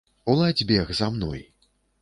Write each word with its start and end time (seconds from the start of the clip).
Уладзь 0.33 0.63
бег 0.71 0.87
за 1.01 1.07
мной. 1.15 1.41